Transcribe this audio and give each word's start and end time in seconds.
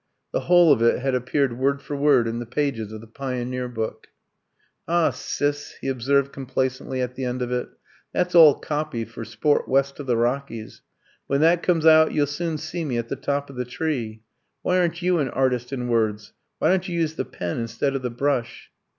The 0.31 0.39
whole 0.39 0.71
of 0.71 0.81
it 0.81 0.97
had 0.97 1.13
appeared 1.13 1.59
word 1.59 1.79
for 1.79 1.95
word 1.95 2.27
in 2.27 2.39
the 2.39 2.47
pages 2.47 2.91
of 2.91 3.01
the 3.01 3.05
Pioneer 3.05 3.67
book. 3.67 4.07
"Ah, 4.87 5.11
Sis," 5.11 5.73
he 5.79 5.87
observed 5.89 6.31
complacently 6.31 7.01
at 7.01 7.13
the 7.13 7.23
end 7.23 7.43
of 7.43 7.51
it, 7.51 7.69
"that's 8.11 8.33
all 8.33 8.55
copy 8.55 9.05
for 9.05 9.23
'Sport 9.23 9.67
West 9.67 9.99
of 9.99 10.07
the 10.07 10.17
Rockies.' 10.17 10.81
When 11.27 11.41
that 11.41 11.61
comes 11.61 11.85
out 11.85 12.13
you'll 12.13 12.25
soon 12.25 12.57
see 12.57 12.83
me 12.83 12.97
at 12.97 13.09
the 13.09 13.15
top 13.15 13.51
of 13.51 13.57
the 13.57 13.63
tree. 13.63 14.23
Why 14.63 14.79
aren't 14.79 15.03
you 15.03 15.19
an 15.19 15.29
artist 15.29 15.71
in 15.71 15.87
words? 15.87 16.33
Why 16.57 16.69
don't 16.69 16.87
you 16.89 16.99
use 16.99 17.13
the 17.13 17.23
pen 17.23 17.59
instead 17.59 17.95
of 17.95 18.01
the 18.01 18.09
brush?" 18.09 18.71